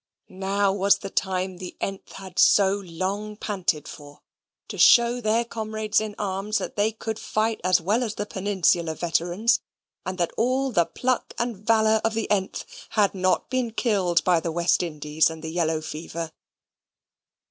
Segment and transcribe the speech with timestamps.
[0.41, 4.21] Now was the time the th had so long panted for,
[4.67, 8.95] to show their comrades in arms that they could fight as well as the Peninsular
[8.95, 9.59] veterans,
[10.03, 14.39] and that all the pluck and valour of the th had not been killed by
[14.39, 16.31] the West Indies and the yellow fever.